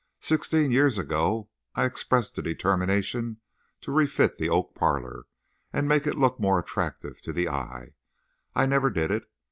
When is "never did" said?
8.65-9.11